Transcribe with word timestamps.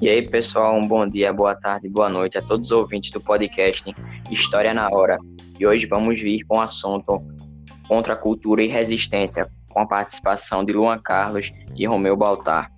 E 0.00 0.08
aí, 0.08 0.26
pessoal, 0.26 0.78
um 0.78 0.88
bom 0.88 1.06
dia, 1.06 1.30
boa 1.30 1.54
tarde, 1.54 1.86
boa 1.86 2.08
noite 2.08 2.38
a 2.38 2.42
todos 2.42 2.70
os 2.70 2.72
ouvintes 2.72 3.10
do 3.10 3.20
podcast 3.20 3.94
História 4.30 4.72
na 4.72 4.88
Hora. 4.88 5.18
E 5.58 5.66
hoje 5.66 5.84
vamos 5.84 6.18
vir 6.18 6.42
com 6.44 6.56
o 6.56 6.60
assunto 6.62 7.22
Contra 7.86 8.14
a 8.14 8.16
Cultura 8.16 8.62
e 8.62 8.66
Resistência, 8.66 9.46
com 9.68 9.80
a 9.80 9.86
participação 9.86 10.64
de 10.64 10.72
Luan 10.72 10.98
Carlos 10.98 11.52
e 11.76 11.86
Romeu 11.86 12.16
Baltar. 12.16 12.72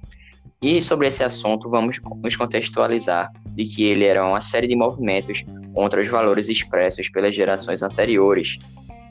E 0.61 0.83
sobre 0.83 1.07
esse 1.07 1.23
assunto, 1.23 1.71
vamos 1.71 2.01
nos 2.25 2.35
contextualizar 2.35 3.31
de 3.55 3.67
que 3.67 3.85
ele 3.85 4.05
era 4.05 4.27
uma 4.27 4.41
série 4.41 4.67
de 4.67 4.75
movimentos 4.75 5.45
contra 5.73 6.01
os 6.01 6.09
valores 6.09 6.49
expressos 6.49 7.09
pelas 7.09 7.37
gerações 7.37 7.85
anteriores. 7.85 8.59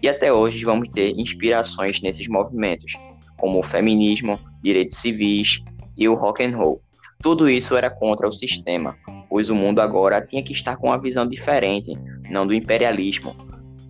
E 0.03 0.09
até 0.09 0.33
hoje 0.33 0.65
vamos 0.65 0.89
ter 0.89 1.17
inspirações 1.17 2.01
nesses 2.01 2.27
movimentos, 2.27 2.91
como 3.37 3.59
o 3.59 3.63
feminismo, 3.63 4.37
direitos 4.61 4.97
civis 4.97 5.63
e 5.95 6.09
o 6.09 6.13
rock 6.13 6.43
and 6.43 6.57
roll. 6.57 6.81
Tudo 7.21 7.47
isso 7.47 7.77
era 7.77 7.89
contra 7.89 8.27
o 8.27 8.33
sistema, 8.33 8.97
pois 9.29 9.49
o 9.49 9.55
mundo 9.55 9.79
agora 9.79 10.25
tinha 10.25 10.41
que 10.41 10.53
estar 10.53 10.75
com 10.77 10.87
uma 10.87 10.99
visão 10.99 11.27
diferente, 11.27 11.93
não 12.29 12.47
do 12.47 12.53
imperialismo, 12.53 13.35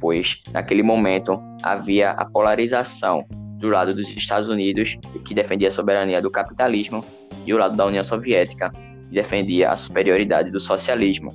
pois 0.02 0.42
naquele 0.52 0.84
momento 0.84 1.40
havia 1.64 2.12
a 2.12 2.26
polarização 2.26 3.26
do 3.58 3.70
lado 3.70 3.96
dos 3.96 4.10
Estados 4.10 4.50
Unidos, 4.50 4.98
que 5.24 5.34
defendia 5.34 5.70
a 5.70 5.72
soberania 5.72 6.22
do 6.22 6.30
capitalismo, 6.30 7.06
e 7.46 7.54
o 7.54 7.58
lado 7.58 7.78
da 7.78 7.86
União 7.86 8.04
Soviética, 8.04 8.70
que 8.70 9.14
defendia 9.14 9.72
a 9.72 9.78
superioridade 9.78 10.52
do 10.52 10.60
socialismo. 10.60 11.32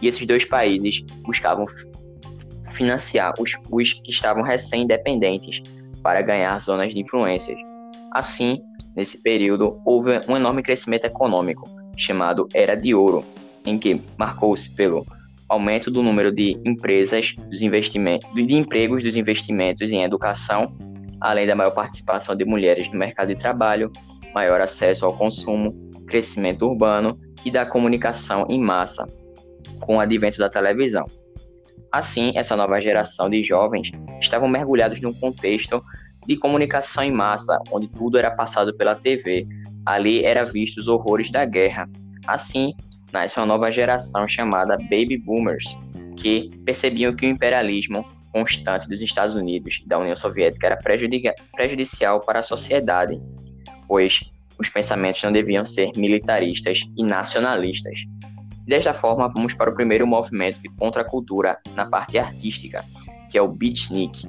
E 0.00 0.08
esses 0.08 0.26
dois 0.26 0.44
países 0.44 1.02
buscavam 1.22 1.66
financiar 2.70 3.34
os, 3.38 3.52
os 3.70 3.92
que 3.92 4.10
estavam 4.10 4.42
recém-independentes 4.42 5.62
para 6.02 6.22
ganhar 6.22 6.58
zonas 6.60 6.94
de 6.94 7.00
influências. 7.00 7.58
Assim, 8.18 8.60
Nesse 8.96 9.18
período, 9.18 9.78
houve 9.84 10.18
um 10.26 10.36
enorme 10.36 10.62
crescimento 10.62 11.04
econômico, 11.04 11.68
chamado 11.98 12.48
Era 12.54 12.74
de 12.74 12.94
Ouro, 12.94 13.22
em 13.66 13.78
que 13.78 14.00
marcou-se 14.16 14.74
pelo 14.74 15.06
aumento 15.50 15.90
do 15.90 16.02
número 16.02 16.32
de 16.32 16.58
empresas, 16.64 17.34
dos 17.50 17.60
investimentos, 17.60 18.26
de 18.34 18.56
empregos, 18.56 19.02
dos 19.04 19.14
investimentos 19.14 19.92
em 19.92 20.02
educação, 20.02 20.74
além 21.20 21.46
da 21.46 21.54
maior 21.54 21.72
participação 21.72 22.34
de 22.34 22.46
mulheres 22.46 22.90
no 22.90 22.98
mercado 22.98 23.28
de 23.28 23.36
trabalho, 23.36 23.92
maior 24.34 24.62
acesso 24.62 25.04
ao 25.04 25.14
consumo, 25.14 25.74
crescimento 26.06 26.64
urbano 26.64 27.20
e 27.44 27.50
da 27.50 27.66
comunicação 27.66 28.46
em 28.48 28.58
massa, 28.58 29.06
com 29.80 29.96
o 29.96 30.00
advento 30.00 30.38
da 30.38 30.48
televisão. 30.48 31.04
Assim, 31.92 32.32
essa 32.34 32.56
nova 32.56 32.80
geração 32.80 33.28
de 33.28 33.44
jovens 33.44 33.90
estavam 34.20 34.48
mergulhados 34.48 35.02
num 35.02 35.12
contexto 35.12 35.82
de 36.26 36.36
comunicação 36.36 37.04
em 37.04 37.12
massa, 37.12 37.60
onde 37.70 37.88
tudo 37.88 38.18
era 38.18 38.30
passado 38.30 38.76
pela 38.76 38.94
TV. 38.94 39.46
Ali 39.84 40.24
era 40.24 40.44
visto 40.44 40.78
os 40.78 40.88
horrores 40.88 41.30
da 41.30 41.44
guerra. 41.44 41.88
Assim, 42.26 42.74
nasce 43.12 43.38
uma 43.38 43.46
nova 43.46 43.70
geração 43.70 44.26
chamada 44.28 44.76
Baby 44.76 45.16
Boomers, 45.18 45.78
que 46.16 46.50
percebiam 46.64 47.14
que 47.14 47.26
o 47.26 47.28
imperialismo 47.28 48.04
constante 48.32 48.88
dos 48.88 49.00
Estados 49.00 49.34
Unidos 49.34 49.80
e 49.82 49.88
da 49.88 49.98
União 49.98 50.16
Soviética 50.16 50.66
era 50.66 50.76
prejudicial 51.54 52.20
para 52.20 52.40
a 52.40 52.42
sociedade, 52.42 53.18
pois 53.88 54.20
os 54.58 54.68
pensamentos 54.68 55.22
não 55.22 55.32
deviam 55.32 55.64
ser 55.64 55.90
militaristas 55.96 56.80
e 56.96 57.02
nacionalistas. 57.02 58.00
Desta 58.66 58.92
forma, 58.92 59.28
vamos 59.28 59.54
para 59.54 59.70
o 59.70 59.74
primeiro 59.74 60.06
movimento 60.06 60.60
de 60.60 60.68
contracultura 60.70 61.58
na 61.74 61.86
parte 61.86 62.18
artística, 62.18 62.84
que 63.30 63.38
é 63.38 63.42
o 63.42 63.48
beatnik. 63.48 64.26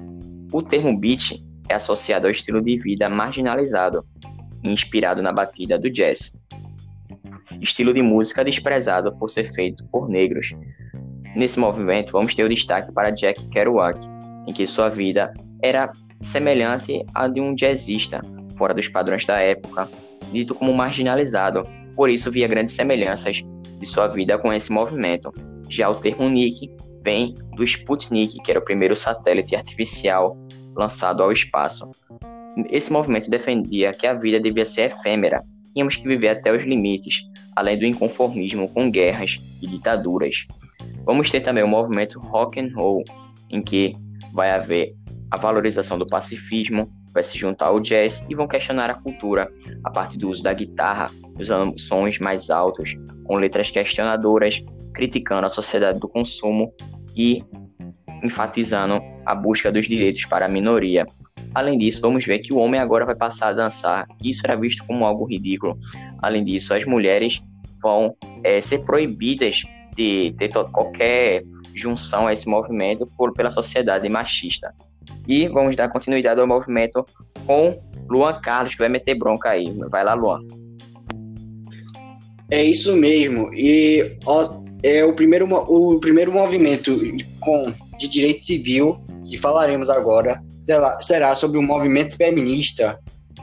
O 0.54 0.62
termo 0.62 0.98
beat 0.98 1.44
é 1.70 1.76
associado 1.76 2.28
ao 2.28 2.32
estilo 2.32 2.62
de 2.62 2.78
vida 2.78 3.10
marginalizado, 3.10 4.06
inspirado 4.64 5.22
na 5.22 5.32
batida 5.32 5.78
do 5.78 5.90
jazz. 5.90 6.40
Estilo 7.62 7.94
de 7.94 8.02
música 8.02 8.44
desprezado 8.44 9.16
por 9.18 9.30
ser 9.30 9.46
feito 9.54 9.86
por 9.86 10.10
negros. 10.10 10.56
Nesse 11.36 11.60
movimento, 11.60 12.12
vamos 12.12 12.36
ter 12.36 12.44
o 12.44 12.50
destaque 12.50 12.92
para 12.92 13.12
Jack 13.12 13.48
Kerouac, 13.50 14.04
em 14.48 14.54
que 14.54 14.66
sua 14.68 14.90
vida 14.90 15.34
era 15.62 15.92
semelhante 16.22 17.04
à 17.14 17.28
de 17.28 17.42
um 17.42 17.56
jazzista, 17.56 18.22
fora 18.58 18.74
dos 18.74 18.88
padrões 18.88 19.26
da 19.26 19.40
época, 19.40 19.90
dito 20.32 20.56
como 20.56 20.74
marginalizado, 20.74 21.64
por 21.96 22.10
isso 22.10 22.32
via 22.32 22.48
grandes 22.48 22.76
semelhanças 22.76 23.44
de 23.80 23.86
sua 23.86 24.08
vida 24.08 24.38
com 24.38 24.52
esse 24.52 24.72
movimento. 24.72 25.32
Já 25.70 25.90
o 25.90 25.96
termo 25.96 26.30
Nick 26.30 26.70
vem 27.04 27.36
do 27.56 27.64
Sputnik, 27.64 28.38
que 28.42 28.52
era 28.52 28.60
o 28.60 28.64
primeiro 28.64 28.96
satélite 28.96 29.56
artificial 29.56 30.38
lançado 30.78 31.24
ao 31.24 31.32
espaço. 31.32 31.90
Esse 32.70 32.94
movimento 32.94 33.30
defendia 33.30 33.92
que 33.92 34.06
a 34.06 34.14
vida 34.14 34.40
devia 34.40 34.64
ser 34.64 34.92
efêmera, 34.92 35.44
tínhamos 35.74 35.96
que 35.96 36.08
viver 36.08 36.30
até 36.30 36.56
os 36.56 36.64
limites, 36.64 37.24
além 37.56 37.78
do 37.78 37.86
inconformismo 37.86 38.70
com 38.70 38.90
guerras 38.90 39.40
e 39.62 39.68
ditaduras. 39.68 40.46
Vamos 41.04 41.30
ter 41.30 41.42
também 41.42 41.64
o 41.64 41.68
movimento 41.68 42.20
rock 42.20 42.60
and 42.60 42.72
roll, 42.76 43.04
em 43.50 43.62
que 43.62 43.96
vai 44.34 44.52
haver 44.52 44.94
a 45.32 45.38
valorização 45.38 45.98
do 45.98 46.06
pacifismo, 46.06 46.90
vai 47.14 47.24
se 47.24 47.38
juntar 47.38 47.68
ao 47.68 47.80
jazz 47.80 48.26
e 48.30 48.36
vão 48.36 48.48
questionar 48.48 48.90
a 48.90 48.96
cultura 48.96 49.52
a 49.84 49.90
partir 49.90 50.18
do 50.18 50.30
uso 50.30 50.44
da 50.44 50.54
guitarra, 50.54 51.10
usando 51.40 51.80
sons 51.80 52.20
mais 52.20 52.50
altos, 52.50 52.96
com 53.26 53.36
letras 53.36 53.72
questionadoras, 53.72 54.64
criticando 54.94 55.48
a 55.48 55.50
sociedade 55.50 56.00
do 56.00 56.08
consumo 56.08 56.74
e 57.16 57.44
enfatizando 58.24 59.02
a 59.28 59.36
busca 59.36 59.70
dos 59.70 59.86
direitos 59.86 60.26
para 60.26 60.46
a 60.46 60.50
minoria. 60.50 61.06
Além 61.54 61.78
disso, 61.78 62.02
vamos 62.02 62.26
ver 62.26 62.40
que 62.40 62.54
o 62.54 62.58
homem 62.58 62.80
agora 62.80 63.06
vai 63.06 63.16
passar 63.16 63.50
a 63.50 63.54
dançar, 63.54 64.08
isso 64.24 64.42
era 64.46 64.56
visto 64.56 64.86
como 64.86 65.06
algo 65.06 65.26
ridículo. 65.26 65.78
Além 66.22 66.46
disso, 66.46 66.74
as 66.74 66.86
mulheres 66.86 67.42
vão 67.82 68.16
é, 68.44 68.62
ser 68.62 68.80
proibidas 68.80 69.64
de 69.96 70.34
ter 70.38 70.50
qualquer 70.72 71.44
junção 71.76 72.28
a 72.28 72.34
esse 72.34 72.48
movimento 72.48 73.06
por, 73.18 73.34
pela 73.34 73.52
sociedade 73.52 74.08
machista. 74.08 74.74
E 75.28 75.48
vamos 75.50 75.76
dar 75.76 75.90
continuidade 75.90 76.40
ao 76.40 76.48
movimento 76.48 77.06
com 77.46 77.78
Luan 78.10 78.40
Carlos, 78.40 78.74
que 78.74 78.80
vai 78.80 78.90
meter 78.90 79.16
bronca 79.16 79.50
aí. 79.50 79.70
Vai 79.90 80.04
lá, 80.06 80.14
Luan. 80.14 80.40
É 82.50 82.64
isso 82.64 82.96
mesmo. 82.96 83.54
E 83.54 84.18
ó, 84.26 84.64
é 84.84 85.04
o 85.04 85.14
primeiro, 85.14 85.48
o 85.54 86.00
primeiro 86.00 86.32
movimento 86.32 86.98
com, 87.42 87.74
de 87.98 88.08
direito 88.08 88.46
civil 88.46 88.98
que 89.28 89.38
falaremos 89.38 89.90
agora 89.90 90.42
será, 91.00 91.36
sobre 91.36 91.58
o 91.58 91.62
movimento 91.62 92.16
feminista. 92.16 93.00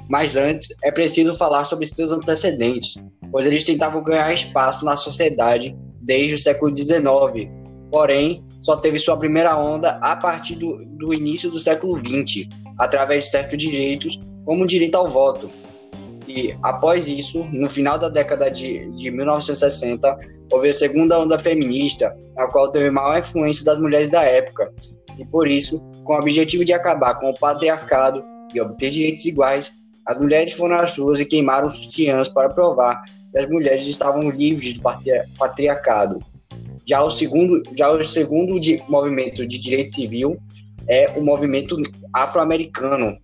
Mas 0.09 0.37
antes, 0.37 0.69
é 0.83 0.91
preciso 0.91 1.34
falar 1.37 1.65
sobre 1.65 1.87
seus 1.87 2.11
antecedentes, 2.11 2.95
pois 3.31 3.47
eles 3.47 3.65
tentavam 3.65 4.03
ganhar 4.03 4.33
espaço 4.33 4.84
na 4.84 4.97
sociedade 4.97 5.75
desde 6.00 6.34
o 6.34 6.39
século 6.39 6.75
XIX. 6.75 7.50
Porém, 7.91 8.43
só 8.61 8.77
teve 8.77 8.99
sua 8.99 9.17
primeira 9.17 9.56
onda 9.56 9.99
a 10.03 10.17
partir 10.17 10.56
do, 10.56 10.84
do 10.87 11.15
início 11.15 11.50
do 11.50 11.59
século 11.59 11.97
XX, 11.97 12.49
através 12.78 13.25
de 13.25 13.31
certos 13.31 13.59
direitos, 13.59 14.19
como 14.44 14.65
o 14.65 14.67
direito 14.67 14.97
ao 14.97 15.06
voto. 15.06 15.50
E 16.27 16.55
após 16.62 17.06
isso, 17.06 17.44
no 17.53 17.69
final 17.69 17.99
da 17.99 18.09
década 18.09 18.50
de, 18.50 18.91
de 18.93 19.11
1960, 19.11 20.17
houve 20.50 20.69
a 20.71 20.73
segunda 20.73 21.19
onda 21.19 21.39
feminista, 21.39 22.17
a 22.37 22.47
qual 22.47 22.71
teve 22.71 22.91
maior 22.91 23.19
influência 23.19 23.65
das 23.65 23.78
mulheres 23.78 24.11
da 24.11 24.23
época. 24.23 24.73
E 25.19 25.25
por 25.25 25.48
isso, 25.48 25.88
com 26.04 26.14
o 26.14 26.19
objetivo 26.19 26.64
de 26.64 26.72
acabar 26.72 27.14
com 27.14 27.30
o 27.30 27.38
patriarcado 27.38 28.22
e 28.52 28.60
obter 28.60 28.91
direitos 28.91 29.25
iguais, 29.25 29.72
as 30.06 30.19
mulheres 30.19 30.52
foram 30.52 30.76
às 30.76 30.97
ruas 30.97 31.20
e 31.20 31.25
queimaram 31.25 31.70
sutiãs 31.70 32.28
para 32.28 32.50
provar 32.50 33.02
que 33.32 33.38
as 33.38 33.48
mulheres 33.48 33.86
estavam 33.86 34.30
livres 34.30 34.75
do 34.75 34.82
patriarcado. 35.38 36.22
Já 36.86 37.02
o 37.02 37.10
segundo, 37.10 37.62
já 37.75 37.91
o 37.91 38.02
segundo 38.04 38.60
de, 38.60 38.82
movimento 38.88 39.47
de 39.47 39.58
direito 39.58 39.92
civil 39.92 40.36
é 40.86 41.10
o 41.16 41.25
movimento 41.25 41.76
afro-americano, 42.12 43.16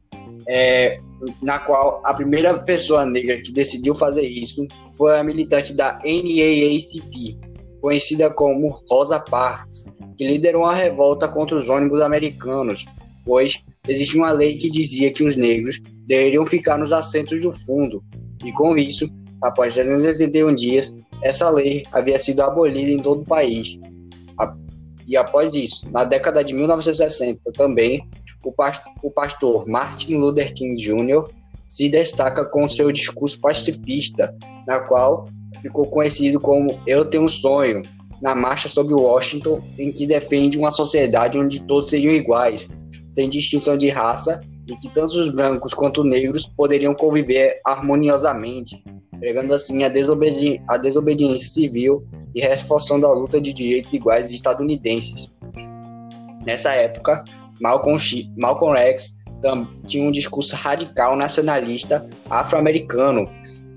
é, 0.48 0.98
na 1.42 1.58
qual 1.58 2.00
a 2.06 2.14
primeira 2.14 2.58
pessoa 2.64 3.04
negra 3.04 3.36
que 3.36 3.52
decidiu 3.52 3.94
fazer 3.94 4.22
isso 4.22 4.66
foi 4.96 5.18
a 5.18 5.22
militante 5.22 5.74
da 5.74 5.98
NAACP, 6.04 7.38
conhecida 7.82 8.30
como 8.30 8.82
Rosa 8.88 9.20
Parks, 9.20 9.86
que 10.20 10.26
liderou 10.26 10.66
a 10.66 10.74
revolta 10.74 11.26
contra 11.26 11.56
os 11.56 11.70
ônibus 11.70 12.02
americanos, 12.02 12.84
pois 13.24 13.64
existia 13.88 14.20
uma 14.20 14.30
lei 14.30 14.54
que 14.54 14.68
dizia 14.68 15.10
que 15.10 15.24
os 15.24 15.34
negros 15.34 15.80
deveriam 16.06 16.44
ficar 16.44 16.76
nos 16.76 16.92
assentos 16.92 17.40
do 17.40 17.50
fundo, 17.50 18.04
e 18.44 18.52
com 18.52 18.76
isso, 18.76 19.08
após 19.40 19.72
381 19.72 20.54
dias, 20.54 20.94
essa 21.22 21.48
lei 21.48 21.86
havia 21.90 22.18
sido 22.18 22.42
abolida 22.42 22.90
em 22.90 22.98
todo 22.98 23.22
o 23.22 23.24
país. 23.24 23.78
E 25.08 25.16
após 25.16 25.54
isso, 25.54 25.90
na 25.90 26.04
década 26.04 26.44
de 26.44 26.52
1960 26.52 27.40
também, 27.54 28.06
o 29.02 29.10
pastor 29.10 29.66
Martin 29.66 30.16
Luther 30.16 30.52
King 30.52 30.74
Jr. 30.74 31.30
se 31.66 31.88
destaca 31.88 32.44
com 32.44 32.68
seu 32.68 32.92
discurso 32.92 33.40
pacifista, 33.40 34.36
na 34.66 34.80
qual 34.80 35.30
ficou 35.62 35.86
conhecido 35.86 36.38
como 36.38 36.78
Eu 36.86 37.06
Tenho 37.06 37.24
um 37.24 37.28
Sonho, 37.28 37.82
na 38.20 38.34
marcha 38.34 38.68
sobre 38.68 38.94
Washington, 38.94 39.62
em 39.78 39.90
que 39.90 40.06
defende 40.06 40.58
uma 40.58 40.70
sociedade 40.70 41.38
onde 41.38 41.60
todos 41.60 41.88
sejam 41.88 42.10
iguais, 42.10 42.68
sem 43.08 43.28
distinção 43.28 43.76
de 43.78 43.88
raça, 43.88 44.42
e 44.68 44.76
que 44.76 44.88
tanto 44.94 45.18
os 45.18 45.34
brancos 45.34 45.74
quanto 45.74 46.02
os 46.02 46.08
negros 46.08 46.46
poderiam 46.46 46.94
conviver 46.94 47.60
harmoniosamente. 47.64 48.82
pregando 49.18 49.52
assim 49.52 49.82
a, 49.84 49.88
desobedi 49.88 50.62
a 50.66 50.78
desobediência 50.78 51.48
civil 51.48 52.06
e 52.34 52.40
reforçando 52.40 53.06
a 53.06 53.12
luta 53.12 53.38
de 53.38 53.52
direitos 53.52 53.92
iguais 53.92 54.30
estadunidenses. 54.30 55.30
Nessa 56.46 56.72
época, 56.72 57.22
Malcolm, 57.60 57.98
Malcolm 58.38 58.78
X 58.78 59.18
tinha 59.86 60.04
um 60.06 60.10
discurso 60.12 60.54
radical 60.56 61.16
nacionalista 61.16 62.06
afro-americano 62.30 63.28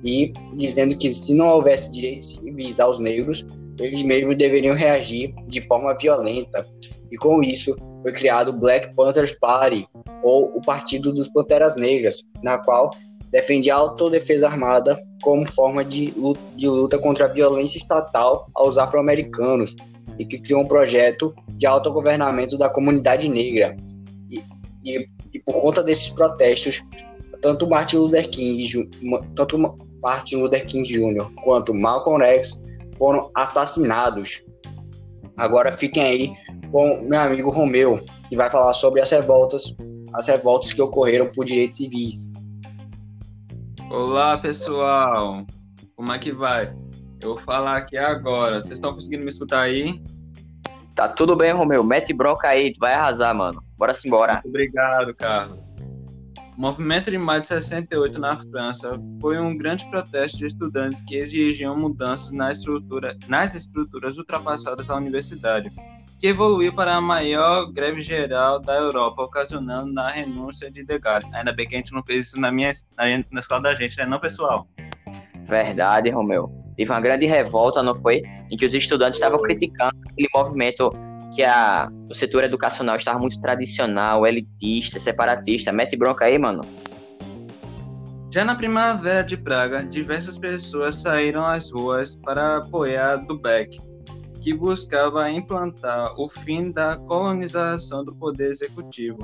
e 0.04 0.34
dizendo 0.56 0.98
que 0.98 1.14
se 1.14 1.34
não 1.34 1.48
houvesse 1.48 1.92
direitos 1.92 2.36
civis 2.36 2.80
aos 2.80 3.00
negros, 3.00 3.46
eles 3.84 4.02
mesmos 4.02 4.38
deveriam 4.38 4.76
reagir 4.76 5.34
de 5.48 5.60
forma 5.62 5.94
violenta. 5.96 6.66
E 7.12 7.18
com 7.18 7.44
isso 7.44 7.76
foi 8.02 8.12
criado 8.14 8.50
o 8.50 8.60
Black 8.60 8.96
Panthers 8.96 9.38
Party, 9.40 9.86
ou 10.24 10.58
o 10.58 10.62
Partido 10.62 11.14
dos 11.14 11.28
Panteras 11.28 11.76
Negras, 11.76 12.24
na 12.42 12.58
qual 12.58 12.92
defendia 13.30 13.76
a 13.76 13.78
autodefesa 13.78 14.48
armada 14.48 14.96
como 15.22 15.46
forma 15.52 15.84
de 15.84 16.14
luta, 16.16 16.40
de 16.56 16.68
luta 16.68 16.98
contra 16.98 17.26
a 17.26 17.28
violência 17.28 17.78
estatal 17.78 18.48
aos 18.56 18.78
afro-americanos 18.78 19.76
e 20.18 20.26
que 20.26 20.40
criou 20.40 20.62
um 20.62 20.68
projeto 20.68 21.34
de 21.50 21.66
autogovernamento 21.66 22.58
da 22.58 22.70
comunidade 22.70 23.28
negra. 23.28 23.76
E, 24.30 24.42
e, 24.86 25.06
e 25.34 25.40
por 25.40 25.62
conta 25.62 25.84
desses 25.84 26.10
protestos, 26.10 26.82
tanto 27.42 27.68
Martin 27.68 27.98
Luther 27.98 28.30
King, 28.30 28.90
tanto 29.36 29.58
Martin 30.02 30.36
Luther 30.38 30.66
King 30.66 30.88
Jr. 30.88 31.26
quanto 31.44 31.74
Malcolm 31.74 32.24
X 32.24 32.62
foram 32.98 33.30
assassinados. 33.36 34.44
Agora 35.38 35.72
fiquem 35.72 36.04
aí 36.04 36.34
com 36.72 37.08
meu 37.08 37.20
amigo 37.20 37.50
Romeu, 37.50 37.98
que 38.30 38.36
vai 38.36 38.50
falar 38.50 38.74
sobre 38.74 39.02
as 39.02 39.12
revoltas, 39.12 39.76
as 40.14 40.28
revoltas 40.28 40.74
que 40.74 40.82
ocorreram 40.82 41.28
por 41.34 41.46
direitos 41.46 41.78
civis. 41.78 42.32
Olá, 43.90 44.38
pessoal. 44.38 45.46
Como 45.96 46.12
é 46.12 46.20
que 46.20 46.32
vai? 46.32 46.74
Eu 47.22 47.30
vou 47.30 47.38
falar 47.38 47.78
aqui 47.78 47.98
agora. 47.98 48.60
Vocês 48.60 48.74
estão 48.74 48.94
conseguindo 48.94 49.24
me 49.24 49.30
escutar 49.30 49.62
aí? 49.62 50.02
Tá 50.96 51.08
tudo 51.08 51.36
bem, 51.36 51.52
Romeu. 51.52 51.84
Mete 51.84 52.14
bronca 52.14 52.50
aí, 52.50 52.72
tu 52.72 52.80
vai 52.80 52.94
arrasar, 52.94 53.34
mano. 53.34 53.64
Bora 53.78 53.94
embora. 54.06 54.34
Muito 54.34 54.50
obrigado, 54.50 55.16
Carlos. 55.16 55.73
O 56.56 56.62
movimento 56.62 57.10
de 57.10 57.18
maio 57.18 57.42
de 57.42 57.48
68 57.48 58.20
na 58.20 58.38
França 58.38 59.02
foi 59.20 59.40
um 59.40 59.58
grande 59.58 59.90
protesto 59.90 60.38
de 60.38 60.46
estudantes 60.46 61.02
que 61.02 61.16
exigiam 61.16 61.76
mudanças 61.76 62.32
na 62.32 62.52
estrutura, 62.52 63.18
nas 63.28 63.56
estruturas 63.56 64.20
ultrapassadas 64.20 64.86
da 64.86 64.96
universidade, 64.96 65.72
que 66.20 66.28
evoluiu 66.28 66.72
para 66.72 66.94
a 66.94 67.02
maior 67.02 67.72
greve 67.72 68.04
geral 68.04 68.60
da 68.60 68.76
Europa, 68.76 69.24
ocasionando 69.24 69.92
na 69.92 70.10
renúncia 70.10 70.70
de 70.70 70.86
Degas. 70.86 71.26
Ainda 71.34 71.52
bem 71.52 71.68
que 71.68 71.74
a 71.74 71.80
gente 71.80 71.92
não 71.92 72.04
fez 72.04 72.28
isso 72.28 72.40
na, 72.40 72.52
minha, 72.52 72.72
na, 72.96 73.04
na 73.32 73.40
escola 73.40 73.64
da 73.64 73.76
gente, 73.76 73.98
né, 73.98 74.06
não, 74.06 74.20
pessoal? 74.20 74.68
Verdade, 75.48 76.12
Romeu. 76.12 76.52
Teve 76.78 76.92
uma 76.92 77.02
grande 77.02 77.26
revolta, 77.26 77.82
não 77.82 78.00
foi? 78.00 78.22
Em 78.52 78.56
que 78.56 78.66
os 78.66 78.76
estudantes 78.76 79.16
estavam 79.16 79.42
criticando 79.42 79.96
aquele 80.08 80.30
movimento 80.34 80.92
que 81.34 81.44
a, 81.44 81.90
o 82.10 82.14
setor 82.14 82.44
educacional 82.44 82.96
estava 82.96 83.20
muito 83.20 83.40
tradicional, 83.40 84.26
elitista, 84.26 85.00
separatista. 85.00 85.72
Mete 85.72 85.96
bronca 85.96 86.26
aí, 86.26 86.38
mano. 86.38 86.64
Já 88.32 88.44
na 88.44 88.56
primavera 88.56 89.24
de 89.24 89.38
Praga, 89.38 89.84
diversas 89.84 90.40
pessoas 90.40 90.96
saíram 90.96 91.46
às 91.46 91.72
ruas 91.72 92.16
para 92.16 92.58
apoiar 92.58 93.18
Dubeck, 93.18 93.80
que 94.42 94.54
buscava 94.54 95.30
implantar 95.30 96.20
o 96.20 96.28
fim 96.28 96.72
da 96.72 96.98
colonização 96.98 98.04
do 98.04 98.16
poder 98.16 98.50
executivo. 98.50 99.20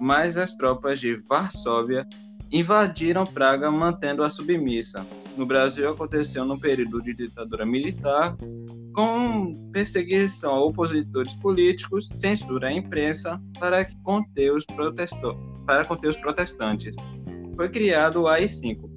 Mas 0.00 0.36
as 0.36 0.54
tropas 0.54 1.00
de 1.00 1.16
Varsóvia 1.28 2.06
invadiram 2.50 3.24
Praga 3.24 3.70
mantendo-a 3.70 4.30
submissa. 4.30 5.04
No 5.36 5.44
Brasil 5.44 5.90
aconteceu 5.90 6.44
no 6.44 6.58
período 6.58 7.02
de 7.02 7.14
ditadura 7.14 7.66
militar, 7.66 8.36
com 8.98 9.52
perseguição 9.70 10.50
a 10.56 10.64
opositores 10.64 11.32
políticos, 11.36 12.08
censura 12.08 12.66
à 12.66 12.72
imprensa 12.72 13.40
para 13.60 13.84
conter 14.02 14.52
os, 14.52 14.66
para 15.64 15.84
conter 15.84 16.08
os 16.08 16.16
protestantes. 16.16 16.96
Foi 17.54 17.68
criado 17.68 18.22
o 18.22 18.26
AI-5, 18.26 18.90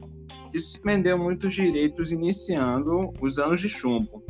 que 0.52 0.58
suspendeu 0.58 1.20
muitos 1.20 1.54
direitos 1.54 2.12
iniciando 2.12 3.14
os 3.22 3.38
anos 3.38 3.62
de 3.62 3.70
chumbo. 3.70 4.26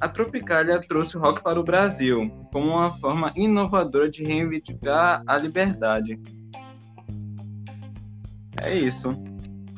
A 0.00 0.08
Tropicália 0.08 0.80
trouxe 0.80 1.16
o 1.16 1.20
rock 1.20 1.44
para 1.44 1.60
o 1.60 1.62
Brasil 1.62 2.28
como 2.52 2.70
uma 2.70 2.92
forma 2.98 3.32
inovadora 3.36 4.10
de 4.10 4.24
reivindicar 4.24 5.22
a 5.28 5.38
liberdade. 5.38 6.18
É 8.60 8.76
isso. 8.76 9.10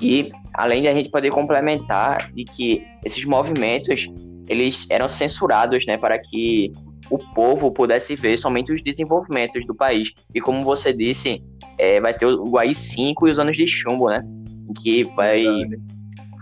E 0.00 0.32
além 0.54 0.80
de 0.80 0.88
a 0.88 0.94
gente 0.94 1.10
poder 1.10 1.30
complementar 1.30 2.32
de 2.32 2.44
que 2.44 2.86
esses 3.04 3.22
movimentos 3.26 4.08
eles 4.48 4.86
eram 4.90 5.08
censurados, 5.08 5.86
né, 5.86 5.96
para 5.96 6.18
que 6.18 6.72
o 7.10 7.18
povo 7.18 7.70
pudesse 7.70 8.16
ver 8.16 8.38
somente 8.38 8.72
os 8.72 8.82
desenvolvimentos 8.82 9.66
do 9.66 9.74
país. 9.74 10.12
E 10.34 10.40
como 10.40 10.64
você 10.64 10.92
disse, 10.92 11.42
é, 11.78 12.00
vai 12.00 12.14
ter 12.14 12.26
o 12.26 12.58
AI-5 12.58 13.28
e 13.28 13.30
os 13.30 13.38
anos 13.38 13.56
de 13.56 13.66
chumbo, 13.66 14.08
né, 14.08 14.22
que 14.82 15.04
vai 15.04 15.44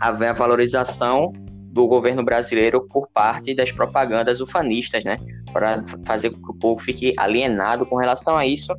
haver 0.01 0.29
a 0.29 0.33
valorização 0.33 1.33
do 1.73 1.87
governo 1.87 2.23
brasileiro 2.23 2.87
por 2.89 3.09
parte 3.09 3.55
das 3.55 3.73
propagandas 3.73 4.41
ufanistas, 4.41 5.05
né, 5.05 5.17
para 5.53 5.85
fazer 6.05 6.31
com 6.31 6.39
que 6.39 6.51
o 6.51 6.55
povo 6.55 6.83
fique 6.83 7.13
alienado 7.17 7.87
com 7.87 7.97
relação 7.97 8.37
a 8.37 8.47
isso. 8.47 8.75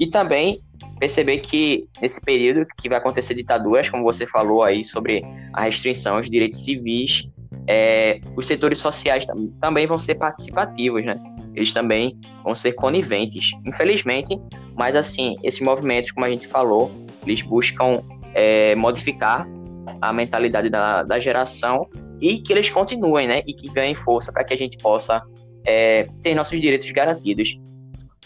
E 0.00 0.06
também 0.06 0.60
perceber 0.98 1.38
que 1.38 1.86
nesse 2.00 2.20
período 2.20 2.66
que 2.76 2.88
vai 2.88 2.98
acontecer 2.98 3.34
ditaduras, 3.34 3.88
como 3.88 4.02
você 4.02 4.26
falou 4.26 4.62
aí 4.62 4.84
sobre 4.84 5.22
a 5.52 5.62
restrição 5.62 6.16
aos 6.16 6.28
direitos 6.28 6.64
civis, 6.64 7.28
é, 7.68 8.18
os 8.34 8.46
setores 8.46 8.78
sociais 8.78 9.26
também 9.60 9.86
vão 9.86 9.98
ser 9.98 10.14
participativos, 10.14 11.04
né? 11.04 11.20
Eles 11.54 11.72
também 11.72 12.18
vão 12.42 12.54
ser 12.54 12.72
coniventes, 12.72 13.50
infelizmente, 13.66 14.40
mas 14.74 14.96
assim, 14.96 15.36
esses 15.42 15.60
movimentos, 15.60 16.10
como 16.10 16.24
a 16.24 16.30
gente 16.30 16.46
falou, 16.46 16.90
eles 17.26 17.42
buscam 17.42 18.02
é, 18.34 18.74
modificar 18.74 19.46
a 20.00 20.12
mentalidade 20.12 20.70
da, 20.70 21.02
da 21.02 21.20
geração 21.20 21.86
e 22.20 22.38
que 22.38 22.52
eles 22.52 22.70
continuem, 22.70 23.28
né? 23.28 23.42
E 23.46 23.52
que 23.52 23.68
ganhem 23.68 23.94
força 23.94 24.32
para 24.32 24.44
que 24.44 24.54
a 24.54 24.56
gente 24.56 24.78
possa 24.78 25.22
é, 25.66 26.08
ter 26.22 26.34
nossos 26.34 26.58
direitos 26.58 26.90
garantidos. 26.90 27.58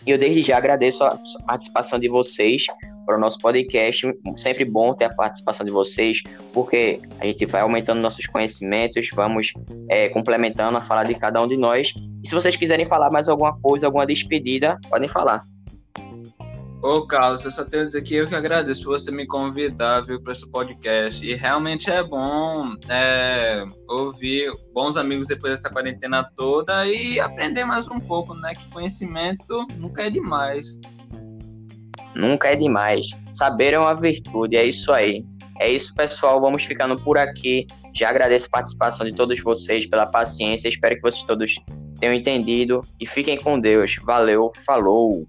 E 0.07 0.11
eu 0.11 0.19
desde 0.19 0.43
já 0.43 0.57
agradeço 0.57 1.03
a 1.03 1.19
participação 1.47 1.99
de 1.99 2.09
vocês 2.09 2.65
para 3.05 3.17
o 3.17 3.21
nosso 3.21 3.39
podcast. 3.39 4.07
Sempre 4.37 4.65
bom 4.65 4.95
ter 4.95 5.07
a 5.07 5.15
participação 5.15 5.65
de 5.65 5.73
vocês, 5.73 6.23
porque 6.53 7.01
a 7.21 7.27
gente 7.27 7.47
vai 7.47 7.61
aumentando 7.61 8.01
nossos 8.01 8.27
conhecimentos, 8.27 9.09
vamos 9.15 9.53
é, 9.89 10.09
complementando 10.09 10.79
a 10.79 10.81
fala 10.81 11.03
de 11.05 11.15
cada 11.15 11.41
um 11.43 11.49
de 11.49 11.57
nós. 11.57 11.93
E 12.23 12.29
se 12.29 12.35
vocês 12.35 12.57
quiserem 12.57 12.87
falar 12.87 13.11
mais 13.11 13.29
alguma 13.29 13.59
coisa, 13.61 13.87
alguma 13.87 14.07
despedida, 14.07 14.79
podem 14.89 15.09
falar. 15.09 15.43
Ô, 16.83 17.07
Carlos, 17.07 17.45
eu 17.45 17.53
só 17.53 17.65
tenho 17.65 17.85
a 17.85 17.87
dizer 17.87 18.03
que 18.03 18.13
eu 18.13 18.27
que 18.27 18.35
agradeço 18.35 18.83
por 18.83 18.99
você 18.99 19.09
me 19.13 19.25
convidar 19.25 20.05
para 20.05 20.33
esse 20.33 20.45
podcast. 20.51 21.25
E 21.25 21.37
realmente 21.37 21.89
é 21.89 22.03
bom 22.03 22.75
é, 22.89 23.65
ouvir 23.89 24.53
bons 24.75 24.97
amigos 24.97 25.29
depois 25.29 25.53
dessa 25.53 25.71
quarentena 25.71 26.29
toda 26.37 26.85
e 26.89 27.21
aprender 27.21 27.65
mais 27.65 27.87
um 27.87 28.01
pouco, 28.01 28.35
né? 28.35 28.53
Que 28.57 28.69
conhecimento 28.69 29.65
nunca 29.77 30.03
é 30.03 30.11
demais. 30.11 30.81
Nunca 32.15 32.49
é 32.49 32.57
demais. 32.57 33.11
Saber 33.27 33.75
é 33.75 33.79
uma 33.79 33.95
virtude, 33.95 34.57
é 34.57 34.65
isso 34.65 34.93
aí. 34.93 35.25
É 35.59 35.71
isso, 35.71 35.95
pessoal. 35.95 36.41
Vamos 36.41 36.65
ficando 36.65 36.99
por 37.03 37.17
aqui. 37.19 37.67
Já 37.95 38.11
agradeço 38.11 38.47
a 38.47 38.51
participação 38.51 39.07
de 39.07 39.15
todos 39.15 39.41
vocês 39.41 39.87
pela 39.87 40.07
paciência. 40.07 40.69
Espero 40.69 40.97
que 40.97 41.03
vocês 41.03 41.25
todos 41.25 41.55
tenham 41.99 42.15
entendido. 42.15 42.81
E 43.01 43.07
fiquem 43.07 43.37
com 43.37 43.61
Deus. 43.61 43.97
Valeu, 44.05 44.53
falou! 44.67 45.27